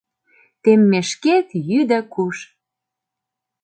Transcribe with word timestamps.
Теммешкет 0.63 1.47
йӱ 1.69 1.79
да 1.89 1.99
куш! 2.13 2.37